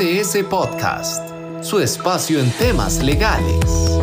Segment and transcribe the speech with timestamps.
[0.00, 1.22] BDS Podcast,
[1.60, 3.98] su espacio en temas legales.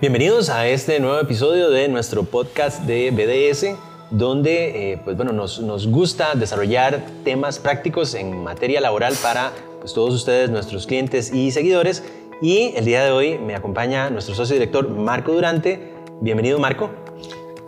[0.00, 3.76] Bienvenidos a este nuevo episodio de nuestro podcast de BDS,
[4.10, 9.94] donde eh, pues bueno, nos, nos, gusta desarrollar temas prácticos en materia laboral para pues,
[9.94, 12.02] todos ustedes, nuestros clientes y seguidores.
[12.42, 15.94] Y el día de hoy me acompaña nuestro socio director Marco Durante.
[16.20, 16.90] Bienvenido Marco.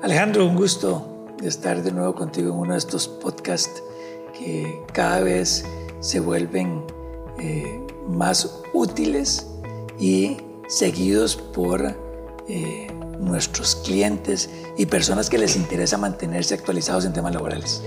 [0.02, 1.11] Alejandro, un gusto
[1.42, 3.82] estar de nuevo contigo en uno de estos podcasts
[4.38, 5.64] que cada vez
[6.00, 6.84] se vuelven
[7.38, 9.46] eh, más útiles
[9.98, 10.36] y
[10.68, 11.96] seguidos por
[12.48, 12.88] eh,
[13.18, 17.82] nuestros clientes y personas que les interesa mantenerse actualizados en temas laborales.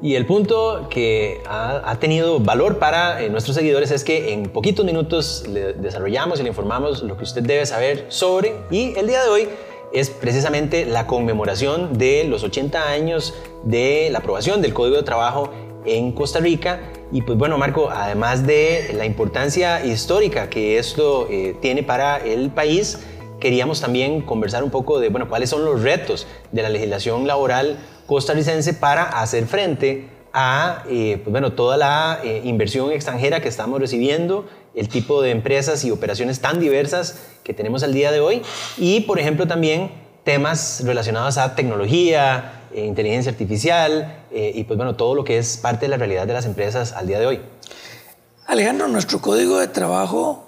[0.00, 4.84] Y el punto que ha, tenido valor para eh, nuestros seguidores es que en poquitos
[4.84, 8.54] minutos le desarrollamos y le informamos lo que usted debe saber sobre.
[8.70, 9.48] Y el día de hoy
[9.92, 13.34] es precisamente la conmemoración de los 80 años
[13.64, 15.50] de la aprobación del Código de Trabajo
[15.84, 16.80] en Costa Rica.
[17.10, 22.50] Y pues bueno, Marco, además de la importancia histórica que esto eh, tiene para el
[22.50, 23.00] país,
[23.40, 27.78] queríamos también conversar un poco de, bueno, cuáles son los retos de la legislación laboral
[28.06, 33.80] costarricense para hacer frente a, eh, pues bueno, toda la eh, inversión extranjera que estamos
[33.80, 34.46] recibiendo,
[34.78, 38.42] el tipo de empresas y operaciones tan diversas que tenemos al día de hoy
[38.76, 39.90] y, por ejemplo, también
[40.24, 45.86] temas relacionados a tecnología, eh, inteligencia artificial y, pues bueno, todo lo que es parte
[45.86, 47.40] de la realidad de las empresas al día de hoy.
[48.46, 50.46] Alejandro, nuestro código de trabajo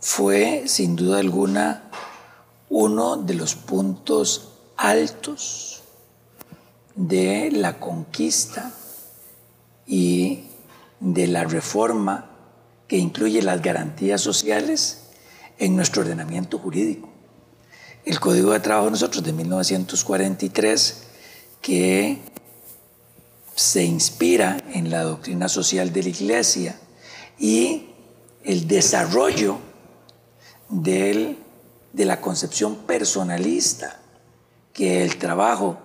[0.00, 1.90] fue, sin duda alguna,
[2.68, 5.82] uno de los puntos altos
[6.94, 8.72] de la conquista
[9.86, 10.44] y
[11.00, 12.27] de la reforma
[12.88, 15.02] que incluye las garantías sociales
[15.58, 17.08] en nuestro ordenamiento jurídico.
[18.04, 21.02] El Código de Trabajo de nosotros de 1943,
[21.60, 22.18] que
[23.54, 26.78] se inspira en la doctrina social de la Iglesia
[27.38, 27.90] y
[28.44, 29.58] el desarrollo
[30.70, 31.36] de
[31.92, 34.00] la concepción personalista
[34.72, 35.78] que el trabajo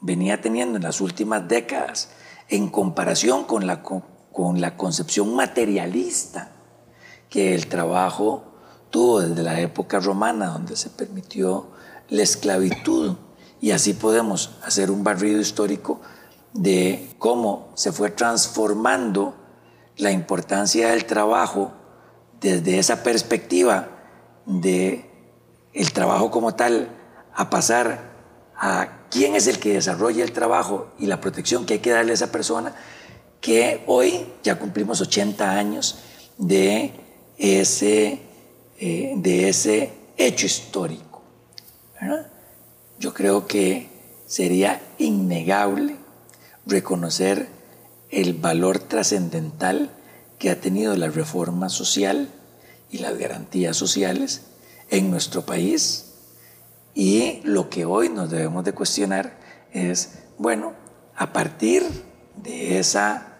[0.00, 2.10] venía teniendo en las últimas décadas
[2.48, 3.82] en comparación con la,
[4.32, 6.50] con la concepción materialista
[7.28, 8.44] que el trabajo
[8.90, 11.68] tuvo desde la época romana, donde se permitió
[12.08, 13.16] la esclavitud.
[13.60, 16.00] Y así podemos hacer un barrido histórico
[16.52, 19.34] de cómo se fue transformando
[19.96, 21.72] la importancia del trabajo
[22.40, 23.88] desde esa perspectiva
[24.46, 25.10] de
[25.72, 26.88] el trabajo como tal
[27.34, 28.12] a pasar
[28.56, 32.12] a quién es el que desarrolla el trabajo y la protección que hay que darle
[32.12, 32.74] a esa persona,
[33.42, 35.98] que hoy ya cumplimos 80 años
[36.38, 36.92] de
[37.36, 38.20] ese,
[38.78, 41.22] eh, de ese hecho histórico.
[42.98, 43.88] Yo creo que
[44.26, 45.96] sería innegable
[46.66, 47.48] reconocer
[48.10, 49.90] el valor trascendental
[50.38, 52.28] que ha tenido la reforma social
[52.90, 54.42] y las garantías sociales
[54.88, 56.12] en nuestro país.
[56.94, 59.36] Y lo que hoy nos debemos de cuestionar
[59.72, 60.74] es, bueno,
[61.16, 61.82] a partir
[62.36, 63.31] de esa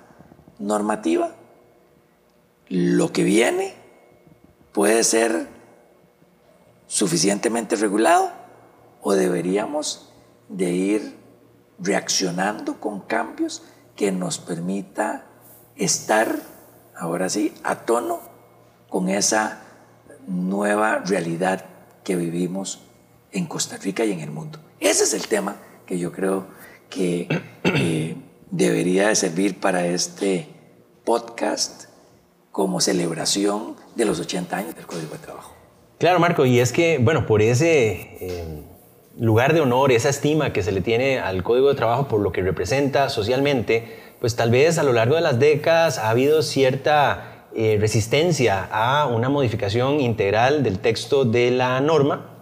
[0.62, 1.34] normativa,
[2.69, 3.75] lo que viene
[4.73, 5.49] puede ser
[6.87, 8.31] suficientemente regulado
[9.03, 10.11] o deberíamos
[10.49, 11.17] de ir
[11.78, 13.62] reaccionando con cambios
[13.97, 15.27] que nos permita
[15.77, 16.39] estar,
[16.97, 18.21] ahora sí, a tono
[18.89, 19.62] con esa
[20.27, 21.65] nueva realidad
[22.05, 22.83] que vivimos
[23.33, 24.61] en Costa Rica y en el mundo.
[24.79, 25.56] Ese es el tema
[25.87, 26.47] que yo creo
[26.89, 27.27] que
[27.65, 28.17] eh,
[28.50, 30.51] debería de servir para este
[31.04, 31.84] podcast
[32.50, 35.54] como celebración de los 80 años del Código de Trabajo.
[35.98, 38.62] Claro, Marco, y es que, bueno, por ese eh,
[39.18, 42.32] lugar de honor, esa estima que se le tiene al Código de Trabajo por lo
[42.32, 47.46] que representa socialmente, pues tal vez a lo largo de las décadas ha habido cierta
[47.54, 52.32] eh, resistencia a una modificación integral del texto de la norma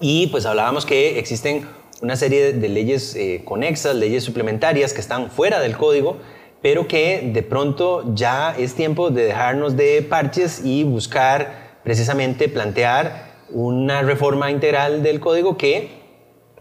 [0.00, 1.66] y pues hablábamos que existen
[2.02, 6.18] una serie de leyes eh, conexas, leyes suplementarias que están fuera del código,
[6.64, 13.34] pero que de pronto ya es tiempo de dejarnos de parches y buscar precisamente plantear
[13.50, 15.90] una reforma integral del código que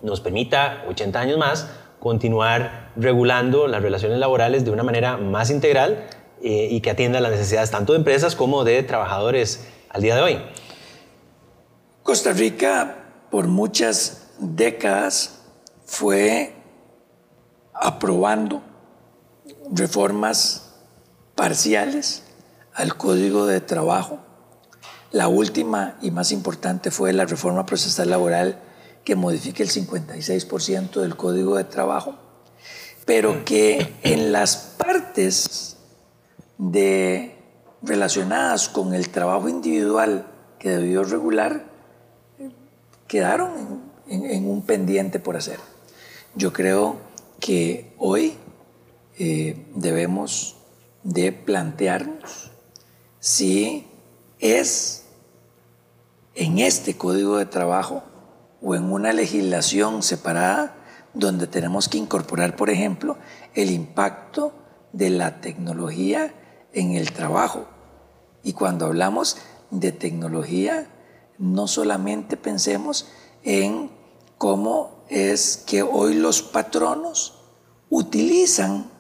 [0.02, 1.70] nos permita 80 años más
[2.02, 6.06] continuar regulando las relaciones laborales de una manera más integral
[6.42, 10.22] eh, y que atienda las necesidades tanto de empresas como de trabajadores al día de
[10.22, 10.42] hoy.
[12.04, 15.46] Costa Rica por muchas décadas
[15.86, 16.52] fue
[17.74, 18.73] aprobando
[19.72, 20.74] reformas
[21.36, 22.24] parciales
[22.74, 24.20] al Código de Trabajo.
[25.12, 28.60] La última y más importante fue la reforma procesal laboral
[29.04, 32.16] que modifique el 56% del código de trabajo,
[33.06, 35.78] pero que en las partes
[36.58, 37.38] de,
[37.82, 41.66] relacionadas con el trabajo individual que debió regular,
[43.08, 45.60] quedaron en, un pendiente por hacer.
[46.36, 46.98] Yo creo
[47.40, 48.36] que hoy
[49.20, 50.58] eh, debemos
[51.04, 52.52] de plantearnos
[53.20, 53.88] si
[54.40, 55.06] es
[56.36, 58.04] en este código de trabajo
[58.62, 60.76] o en una legislación separada
[61.14, 63.18] donde tenemos que incorporar, por ejemplo,
[63.54, 64.54] el impacto
[64.94, 66.34] de la tecnología
[66.74, 67.68] en el trabajo.
[68.42, 69.38] Y cuando hablamos
[69.70, 70.88] de tecnología,
[71.38, 73.08] no solamente pensemos
[73.44, 73.92] en
[74.38, 77.40] cómo es que hoy los patronos
[77.90, 78.93] utilizan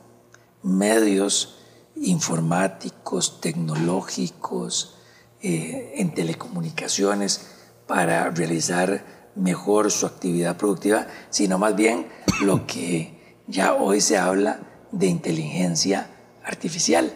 [0.64, 1.60] medios
[1.96, 4.96] informáticos, tecnológicos,
[5.42, 7.48] eh, en telecomunicaciones
[7.86, 12.08] para realizar mejor su actividad productiva, sino más bien
[12.42, 14.62] lo que ya hoy se habla
[14.92, 16.08] de inteligencia
[16.46, 17.12] artificial.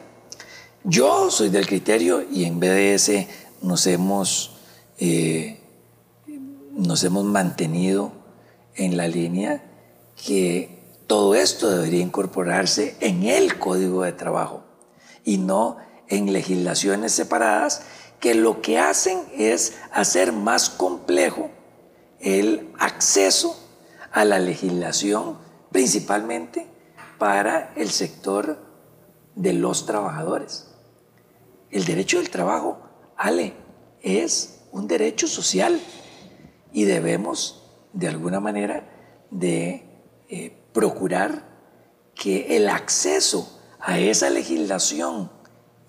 [0.84, 3.28] Yo soy del criterio y en BDS
[3.62, 4.58] nos hemos,
[5.00, 5.62] eh,
[6.74, 8.12] nos hemos mantenido
[8.76, 9.64] en la línea
[10.16, 10.77] que
[11.08, 14.64] todo esto debería incorporarse en el código de trabajo
[15.24, 15.78] y no
[16.10, 17.82] en legislaciones separadas
[18.20, 21.50] que lo que hacen es hacer más complejo
[22.20, 23.58] el acceso
[24.12, 25.38] a la legislación,
[25.72, 26.68] principalmente
[27.18, 28.66] para el sector
[29.36, 30.68] de los trabajadores.
[31.70, 32.80] El derecho del trabajo,
[33.16, 33.54] Ale,
[34.02, 35.80] es un derecho social
[36.74, 37.64] y debemos,
[37.94, 39.86] de alguna manera, de
[40.30, 41.42] eh, procurar
[42.14, 45.32] que el acceso a esa legislación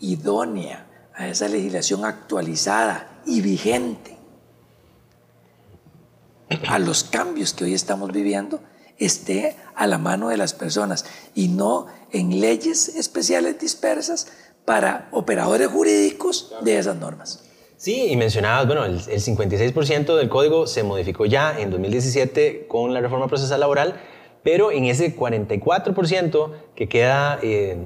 [0.01, 4.17] idónea, a esa legislación actualizada y vigente,
[6.67, 8.63] a los cambios que hoy estamos viviendo
[8.97, 14.29] esté a la mano de las personas y no en leyes especiales dispersas
[14.65, 17.45] para operadores jurídicos de esas normas.
[17.77, 23.03] Sí, y mencionabas, bueno, el, 56% del código se modificó ya en 2017 con la
[23.03, 24.01] reforma procesal laboral,
[24.43, 27.77] pero en ese 44% que queda eh,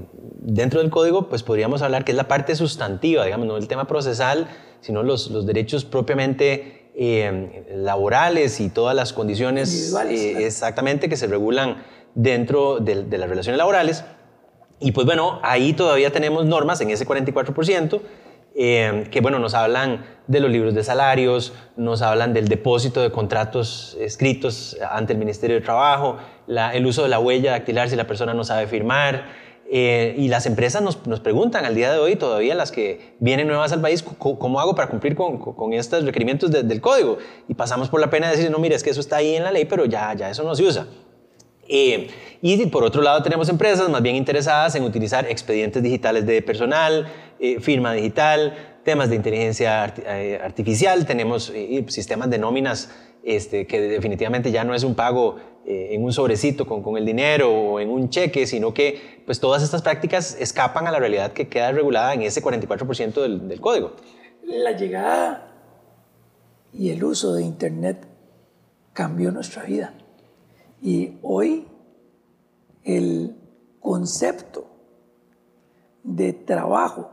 [0.40, 3.86] dentro del código, pues podríamos hablar que es la parte sustantiva, digamos, no el tema
[3.86, 4.48] procesal,
[4.80, 11.26] sino los, los derechos propiamente eh, laborales y todas las condiciones eh, exactamente que se
[11.26, 11.82] regulan
[12.14, 14.04] dentro de, las relaciones laborales.
[14.78, 18.00] Y pues bueno, ahí todavía tenemos normas en ese 44%.
[18.54, 23.10] Eh, que bueno, nos hablan de los libros de salarios, nos hablan del depósito de
[23.10, 28.06] contratos escritos ante el Ministerio de Trabajo, el uso de la huella dactilar si la
[28.06, 29.24] persona no sabe firmar,
[29.74, 33.46] eh, y las empresas nos, nos, preguntan al día de hoy, todavía las que vienen
[33.46, 37.16] nuevas al país, ¿cómo hago para cumplir con, con estos requerimientos del código?
[37.48, 39.44] Y pasamos por la pena de decir, no, mire, es que eso está ahí en
[39.44, 40.86] la ley, pero ya, ya eso no se usa.
[41.68, 42.08] Eh,
[42.42, 47.06] y por otro lado tenemos empresas más bien interesadas en utilizar expedientes digitales de personal,
[47.42, 51.52] eh, firma digital, temas de inteligencia artificial, tenemos
[51.88, 52.88] sistemas de nóminas
[53.22, 57.06] este, que definitivamente ya no es un pago eh, en un sobrecito con, con, el
[57.06, 61.32] dinero o en un cheque, sino que pues todas estas prácticas escapan a la realidad
[61.32, 63.92] que queda regulada en ese 44% del, del código.
[64.42, 65.52] La llegada
[66.72, 68.08] y el uso de Internet
[68.92, 69.94] cambió nuestra vida.
[70.82, 71.68] Y hoy
[72.82, 73.36] el
[73.78, 74.66] concepto
[76.02, 77.12] de trabajo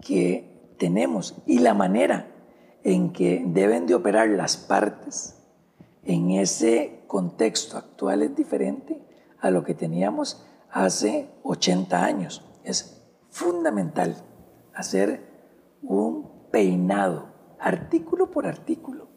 [0.00, 2.26] que tenemos y la manera
[2.84, 5.36] en que deben de operar las partes
[6.04, 9.02] en ese contexto actual es diferente
[9.40, 12.44] a lo que teníamos hace 80 años.
[12.64, 14.16] Es fundamental
[14.74, 15.28] hacer
[15.82, 17.26] un peinado,
[17.58, 19.08] artículo por artículo,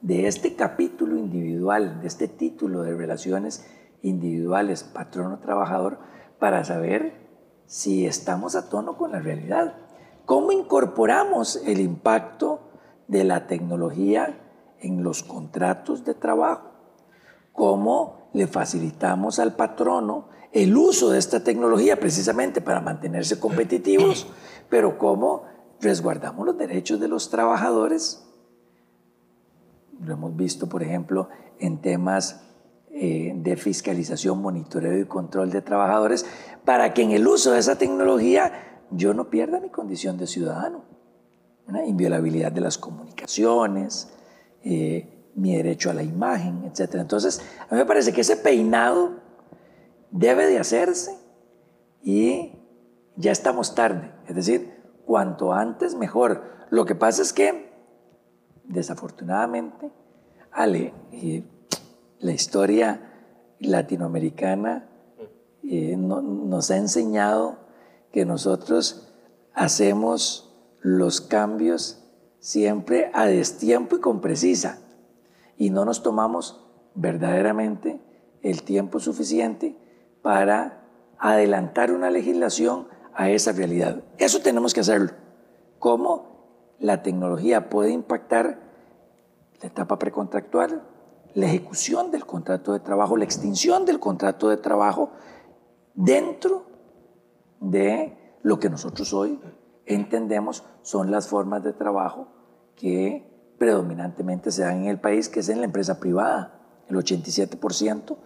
[0.00, 3.66] de este capítulo individual, de este título de relaciones
[4.02, 5.98] individuales patrono-trabajador,
[6.38, 7.28] para saber
[7.66, 9.76] si estamos a tono con la realidad.
[10.30, 12.60] ¿Cómo incorporamos el impacto
[13.08, 14.38] de la tecnología
[14.78, 16.70] en los contratos de trabajo,
[17.52, 24.28] cómo le facilitamos al patrono el uso de esta tecnología precisamente para mantenerse competitivos,
[24.70, 25.46] pero cómo
[25.80, 28.24] resguardamos los derechos de los trabajadores.
[30.00, 32.44] Lo hemos visto, por ejemplo, en temas
[32.92, 36.24] eh, de fiscalización, monitoreo y control de trabajadores,
[36.64, 40.90] para que en el uso de esa tecnología yo no pierda mi condición de ciudadano
[41.70, 44.08] una inviolabilidad de las comunicaciones,
[44.62, 46.96] eh, mi derecho a la imagen, etc.
[46.96, 49.12] Entonces, a mí me parece que ese peinado
[50.10, 51.16] debe de hacerse
[52.02, 52.52] y
[53.16, 54.12] ya estamos tarde.
[54.26, 54.74] Es decir,
[55.06, 56.42] cuanto antes mejor.
[56.70, 57.72] Lo que pasa es que,
[58.64, 59.90] desafortunadamente,
[60.50, 60.92] Ale,
[62.18, 63.12] la historia
[63.60, 64.88] latinoamericana
[65.62, 67.58] eh, nos ha enseñado
[68.12, 69.12] que nosotros
[69.54, 72.02] hacemos los cambios
[72.38, 74.80] siempre a destiempo y con precisa
[75.56, 76.64] y no nos tomamos
[76.94, 78.00] verdaderamente
[78.42, 79.76] el tiempo suficiente
[80.22, 80.84] para
[81.18, 84.02] adelantar una legislación a esa realidad.
[84.16, 85.10] Eso tenemos que hacerlo.
[85.78, 88.58] ¿Cómo la tecnología puede impactar
[89.60, 90.82] la etapa precontractual,
[91.34, 95.10] la ejecución del contrato de trabajo, la extinción del contrato de trabajo
[95.94, 96.69] dentro
[97.60, 99.40] de lo que nosotros hoy
[99.86, 102.28] entendemos son las formas de trabajo
[102.76, 106.58] que predominantemente se dan en el país, que es en la empresa privada.
[106.88, 108.16] El 87%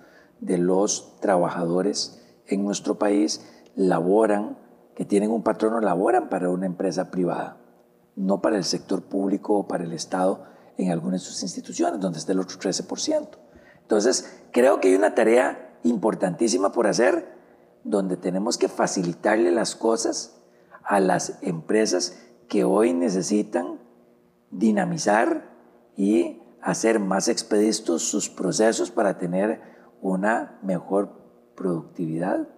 [0.40, 4.58] de los trabajadores en nuestro país laboran,
[4.94, 7.56] que tienen un patrono, laboran para una empresa privada,
[8.14, 10.44] no para el sector público o para el Estado
[10.76, 13.28] en algunas de sus instituciones, donde está el otro 13%.
[13.82, 17.34] Entonces, creo que hay una tarea importantísima por hacer,
[17.84, 20.40] donde tenemos que facilitarle las cosas
[20.82, 23.78] a las empresas que hoy necesitan
[24.50, 25.50] dinamizar
[25.96, 29.60] y hacer más expeditos sus procesos para tener
[30.00, 31.10] una mejor
[31.54, 32.48] productividad.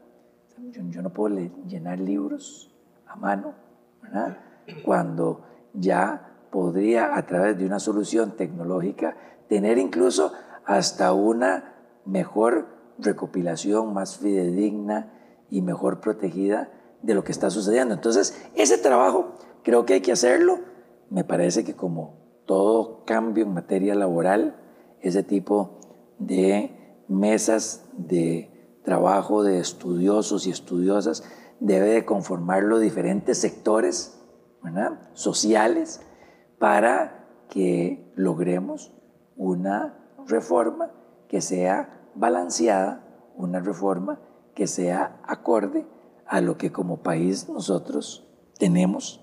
[0.91, 2.73] Yo, no puedo llenar libros
[3.07, 3.55] a mano,
[4.03, 4.39] ¿verdad?
[4.85, 9.17] Cuando ya podría a través de una solución tecnológica
[9.49, 10.33] tener incluso
[10.65, 15.13] hasta una mejor recopilación más fidedigna
[15.51, 16.71] y mejor protegida
[17.03, 17.95] de lo que está sucediendo.
[17.95, 20.61] Entonces, ese trabajo creo que hay que hacerlo.
[21.11, 24.57] Me parece que como todo cambio en materia laboral,
[25.01, 25.81] ese tipo
[26.19, 31.25] de mesas de trabajo de estudiosos y estudiosas
[31.61, 34.13] debe de conformarlo diferentes sectores
[35.15, 36.01] sociales
[36.59, 38.93] para que logremos
[39.37, 40.91] una reforma
[41.29, 43.03] que sea balanceada,
[43.37, 44.21] una reforma
[44.55, 45.87] que sea acorde
[46.27, 48.27] a lo que como país nosotros
[48.59, 49.21] tenemos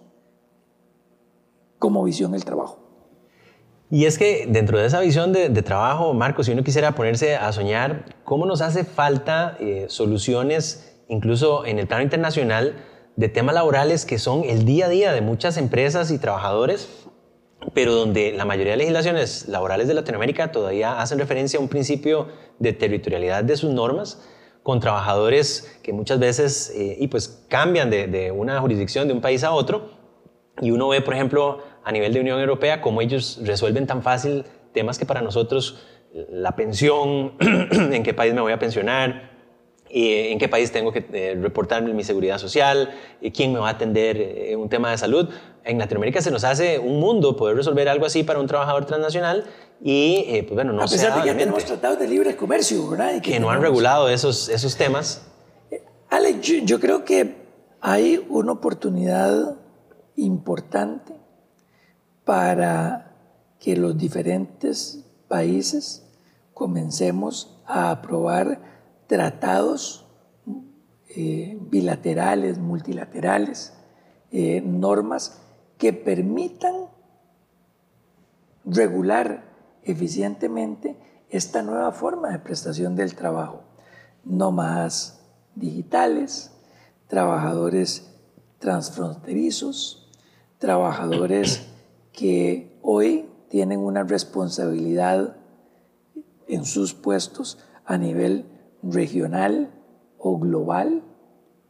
[1.80, 2.80] como visión el trabajo.
[3.90, 7.52] Y es que dentro de esa visión de, trabajo, Marcos, si uno quisiera ponerse a
[7.52, 12.76] soñar, ¿cómo nos hace falta eh, soluciones, incluso en el plano internacional,
[13.16, 17.02] de temas laborales que son el día a día de muchas empresas y trabajadores
[17.74, 22.27] pero donde la mayoría de legislaciones laborales de Latinoamérica todavía hacen referencia a un principio
[22.60, 24.22] de territorialidad de sus normas
[24.63, 29.22] con trabajadores que muchas veces eh, y pues cambian de, de, una jurisdicción de un
[29.22, 29.91] país a otro.
[30.62, 34.46] Y uno ve por ejemplo a nivel de Unión Europea cómo ellos resuelven tan fácil
[34.74, 35.84] temas que para nosotros
[36.29, 39.33] la pensión, en qué país me voy a pensionar,
[39.96, 42.90] en qué país tengo que eh, reportar mi seguridad social,
[43.34, 45.30] quién me va a atender en un tema de salud.
[45.64, 49.46] En Latinoamérica se nos hace un mundo poder resolver algo así para un trabajador transnacional
[49.82, 52.90] y, eh, pues bueno, no A pesar de que ya tenemos tratados de libre comercio,
[52.90, 53.22] ¿verdad?
[53.22, 55.22] que, no han regulado esos, esos temas.
[55.72, 57.36] Eh, Ale, yo creo que
[57.82, 59.58] hay una oportunidad
[60.16, 61.14] importante
[62.24, 63.14] para
[63.60, 66.04] que los diferentes países
[66.54, 68.60] comencemos a aprobar
[69.13, 70.08] tratados
[71.08, 73.72] eh, bilaterales, multilaterales,
[74.32, 75.39] eh, normas
[75.77, 76.74] que permitan
[78.65, 79.43] regular
[79.84, 80.98] eficientemente
[81.29, 83.62] esta nueva forma de prestación del trabajo.
[84.24, 85.20] Más
[85.53, 86.50] digitales,
[87.05, 88.10] trabajadores
[88.58, 90.10] transfronterizos,
[90.58, 91.67] trabajadores
[92.13, 95.36] que hoy tienen una responsabilidad
[96.48, 98.48] en sus puestos a nivel
[98.84, 99.72] regional
[100.18, 101.04] o global.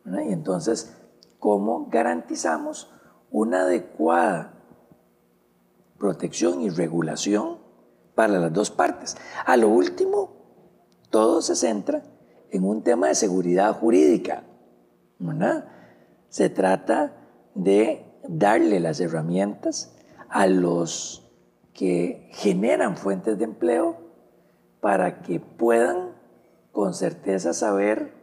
[0.05, 0.97] Y entonces,
[1.39, 2.91] ¿cómo garantizamos
[3.31, 4.53] una adecuada
[5.97, 7.59] protección y regulación
[8.15, 9.15] para las dos partes?
[9.45, 10.33] A lo último,
[11.09, 12.03] todo se centra
[12.51, 14.43] en un tema de seguridad jurídica.
[16.29, 17.13] Se trata
[17.55, 19.95] de darle las herramientas
[20.29, 21.31] a los
[21.73, 23.97] que generan fuentes de empleo
[24.81, 26.12] para que puedan
[26.73, 28.13] con certeza saber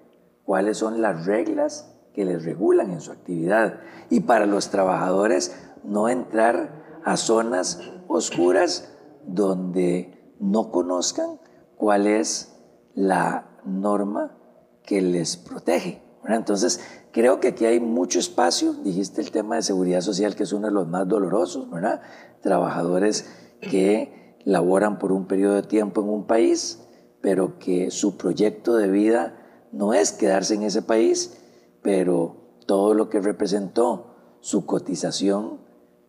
[0.44, 3.80] cuáles son las reglas que les regulan en su actividad.
[4.10, 8.92] Y para los trabajadores, no entrar a zonas oscuras
[9.24, 11.40] donde no conozcan
[11.76, 12.60] cuál es
[12.94, 14.36] la norma
[14.82, 16.02] que les protege.
[16.26, 16.80] Entonces,
[17.12, 18.72] creo que aquí hay mucho espacio.
[18.72, 22.02] Dijiste el tema de seguridad social, que es uno de los más dolorosos, ¿verdad?
[22.42, 23.30] Trabajadores
[23.60, 26.86] que laboran por un periodo de tiempo en un país,
[27.20, 31.38] pero que su proyecto de vida no es quedarse en ese país,
[31.82, 32.36] pero
[32.66, 35.60] todo lo que representó su cotización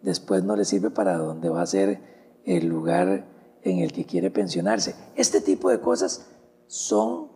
[0.01, 3.27] después no le sirve para dónde va a ser el lugar
[3.63, 4.95] en el que quiere pensionarse.
[5.15, 6.27] Este tipo de cosas
[6.67, 7.27] son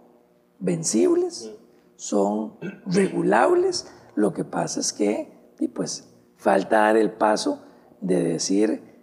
[0.59, 1.51] vencibles,
[1.95, 2.53] son
[2.85, 3.87] regulables.
[4.15, 7.63] Lo que pasa es que y pues, falta dar el paso
[8.01, 8.95] de decir,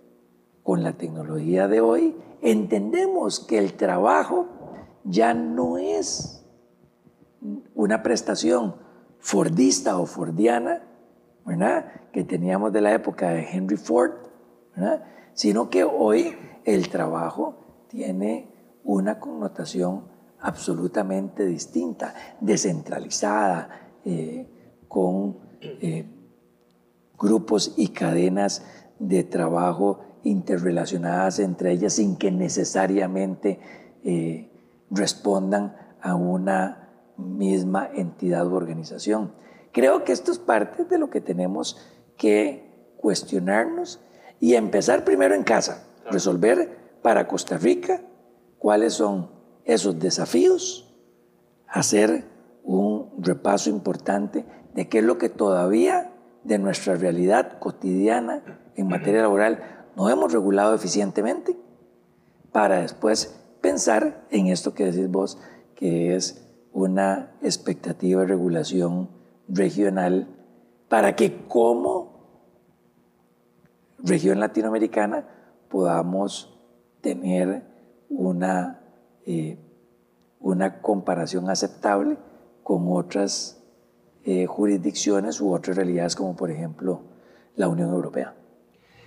[0.62, 4.48] con la tecnología de hoy, entendemos que el trabajo
[5.04, 6.44] ya no es
[7.74, 8.76] una prestación
[9.18, 10.82] fordista o fordiana,
[12.12, 14.12] que teníamos de la época de Henry Ford,
[15.34, 18.48] sino que hoy el trabajo tiene
[18.84, 20.04] una connotación
[20.40, 24.48] absolutamente distinta, descentralizada, eh,
[24.88, 26.06] con eh,
[27.18, 28.64] grupos y cadenas
[28.98, 33.58] de trabajo interrelacionadas entre ellas sin que necesariamente
[34.04, 34.51] eh,
[34.92, 39.32] respondan a una misma entidad u organización.
[39.72, 41.78] Creo que esto es parte de lo que tenemos
[42.16, 44.00] que cuestionarnos
[44.38, 48.02] y empezar primero en casa, resolver para Costa Rica
[48.58, 49.30] cuáles son
[49.64, 50.94] esos desafíos,
[51.66, 52.24] hacer
[52.64, 54.44] un repaso importante
[54.74, 56.12] de qué es lo que todavía
[56.44, 58.42] de nuestra realidad cotidiana
[58.76, 61.56] en materia laboral no hemos regulado eficientemente
[62.52, 65.38] para después pensar en esto que decís vos,
[65.74, 69.08] que es una expectativa de regulación
[69.48, 70.28] regional
[70.88, 72.12] para que como
[73.98, 75.26] región latinoamericana
[75.70, 76.58] podamos
[77.00, 77.62] tener
[78.10, 78.80] una,
[79.24, 79.58] eh,
[80.40, 82.18] una comparación aceptable
[82.62, 83.62] con otras
[84.24, 87.02] eh, jurisdicciones u otras realidades como por ejemplo
[87.56, 88.34] la Unión Europea.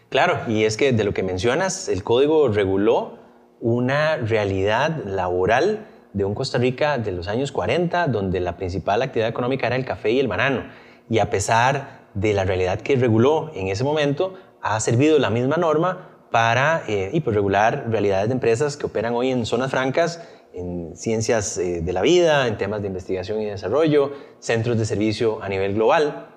[0.10, 3.25] Claro, y es que de lo que mencionas, el código reguló
[3.60, 9.30] una realidad laboral de un Costa Rica de los años 40, donde la principal actividad
[9.30, 10.64] económica era el café y el banano.
[11.10, 15.58] Y a pesar de la realidad que reguló en ese momento, ha servido la misma
[15.58, 20.22] norma para eh, y pues, regular realidades de empresas que operan hoy en zonas francas
[20.56, 25.44] en ciencias eh, de la vida, en temas de investigación y desarrollo, centros de servicio
[25.44, 26.30] a nivel global.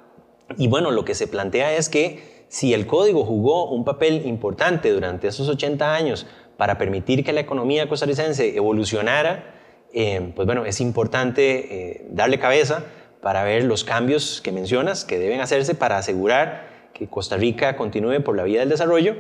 [0.57, 4.90] Y bueno, lo que se plantea es que si el código jugó un papel importante
[4.90, 6.26] durante esos 80 años
[6.59, 9.55] para permitir que la economía costarricense evolucionara,
[9.94, 12.85] eh, pues bueno, es importante eh, darle cabeza
[13.23, 18.23] para ver los cambios que mencionas que deben hacerse para asegurar que Costa Rica continúe
[18.23, 19.16] por la vía del desarrollo,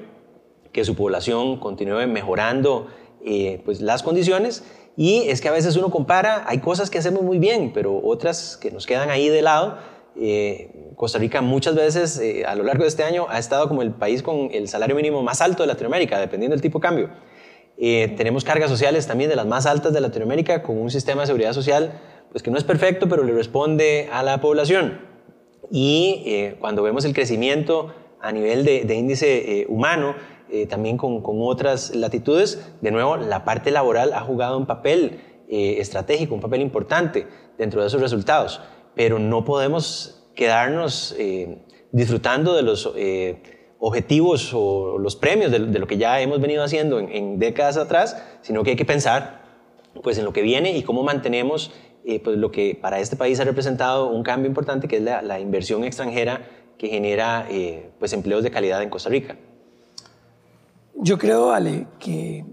[0.72, 2.88] que su población continúe mejorando
[3.64, 4.64] pues las condiciones
[4.98, 8.56] y es que a veces uno compara, hay cosas que hacemos muy bien, pero otras
[8.56, 9.78] que nos quedan ahí de lado.
[10.20, 13.82] Eh, Costa Rica muchas veces eh, a lo largo de este año ha estado como
[13.82, 17.10] el país con el salario mínimo más alto de Latinoamérica, dependiendo del tipo de cambio.
[17.76, 21.26] Eh, tenemos cargas sociales también de las más altas de Latinoamérica, con un sistema de
[21.28, 22.00] seguridad social
[22.32, 25.00] pues que no es perfecto, pero le responde a la población.
[25.70, 30.14] Y cuando vemos el crecimiento a nivel de, índice humano,
[30.68, 36.42] también con, otras latitudes, de nuevo, la parte laboral ha jugado un papel estratégico, un
[36.42, 37.26] papel importante
[37.56, 38.60] dentro de esos resultados,
[38.98, 41.58] pero no podemos quedarnos eh,
[41.92, 42.92] disfrutando de los
[43.78, 48.64] objetivos o los premios de, lo que ya hemos venido haciendo en, décadas atrás, sino
[48.64, 49.44] que hay que pensar
[50.02, 51.70] pues, en lo que viene y cómo mantenemos
[52.24, 55.38] pues, lo que para este país ha representado un cambio importante, que es la, la
[55.38, 56.42] inversión extranjera
[56.76, 57.46] que genera
[58.00, 59.36] pues, empleos de calidad en Costa Rica.
[60.96, 62.44] Yo creo, Ale, que,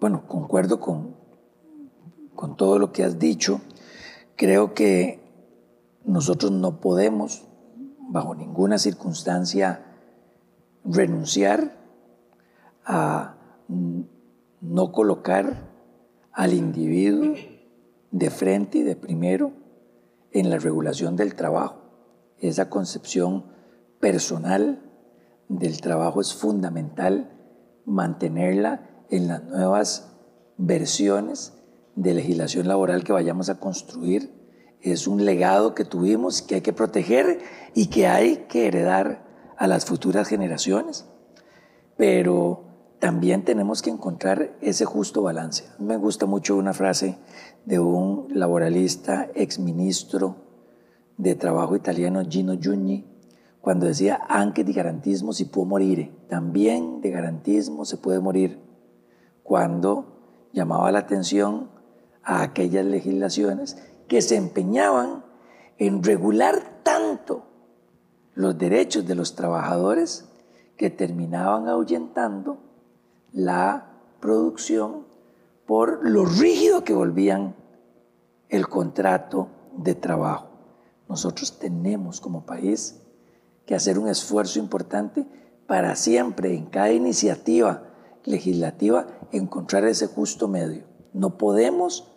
[0.00, 1.14] bueno, concuerdo con,
[2.34, 3.60] con todo lo que has dicho.
[4.36, 5.23] Creo que
[6.04, 7.44] nosotros no podemos,
[8.08, 9.84] bajo ninguna circunstancia,
[10.84, 11.76] renunciar
[12.84, 13.36] a
[14.60, 15.70] no colocar
[16.32, 17.34] al individuo
[18.10, 19.52] de frente y de primero
[20.30, 21.76] en la regulación del trabajo.
[22.38, 23.44] Esa concepción
[24.00, 24.82] personal
[25.48, 27.30] del trabajo es fundamental
[27.86, 30.12] mantenerla en las nuevas
[30.56, 31.54] versiones
[31.96, 34.43] de legislación laboral que vayamos a construir.
[34.84, 37.40] Es un legado que tuvimos, que hay que proteger
[37.74, 39.24] y que hay que heredar
[39.56, 41.06] a las futuras generaciones.
[41.96, 42.64] Pero
[42.98, 45.64] también tenemos que encontrar ese justo balance.
[45.78, 47.16] Me gusta mucho una frase
[47.64, 50.36] de un laboralista, exministro
[51.16, 53.06] de Trabajo italiano, Gino Giugni,
[53.62, 58.60] cuando decía, antes de garantismo si puedo morir, también de garantismo se puede morir,
[59.42, 61.70] cuando llamaba la atención
[62.22, 65.24] a aquellas legislaciones que se empeñaban
[65.78, 67.44] en regular tanto
[68.34, 70.28] los derechos de los trabajadores
[70.76, 72.58] que terminaban ahuyentando
[73.32, 73.86] la
[74.20, 75.06] producción
[75.66, 77.54] por lo rígido que volvían
[78.48, 80.48] el contrato de trabajo.
[81.08, 83.00] Nosotros tenemos como país
[83.66, 85.26] que hacer un esfuerzo importante
[85.66, 87.84] para siempre, en cada iniciativa
[88.24, 90.84] legislativa encontrar ese justo medio.
[91.12, 92.10] No podemos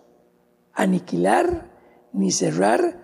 [0.73, 1.76] aniquilar
[2.17, 2.97] ni cerrar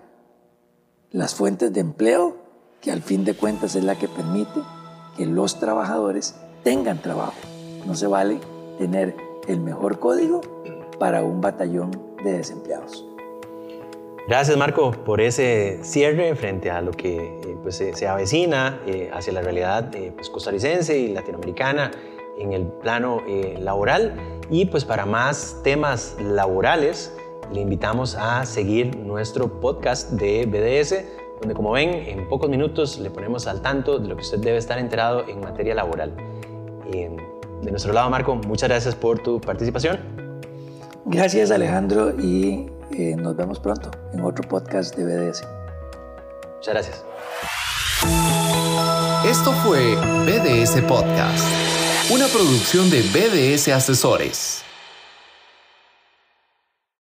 [1.12, 2.38] las fuentes de empleo,
[2.82, 4.60] que al fin de cuentas es la que permite
[5.16, 7.36] que los trabajadores tengan trabajo.
[7.86, 8.40] No se vale
[8.80, 9.16] tener
[9.48, 10.42] el mejor código
[11.00, 11.92] para un batallón
[12.24, 13.06] de desempleados.
[14.28, 19.34] Gracias Marco por ese cierre frente a lo que eh, pues, se, avecina eh, hacia
[19.34, 21.92] la realidad eh, pues, costarricense y latinoamericana
[22.40, 23.22] en el plano
[23.60, 24.16] laboral
[24.50, 27.14] y pues para más temas laborales
[27.52, 33.10] le invitamos a seguir nuestro podcast de BDS donde como ven en pocos minutos le
[33.10, 36.16] ponemos al tanto de lo que usted debe estar enterado en materia laboral.
[36.90, 40.00] de nuestro lado Marco, muchas gracias por tu participación.
[41.06, 45.44] Gracias Alejandro y eh, nos vemos pronto en otro podcast de BDS.
[46.56, 47.06] Muchas gracias.
[49.26, 51.46] Esto fue BDS Podcast,
[52.12, 54.64] una producción de BDS Asesores.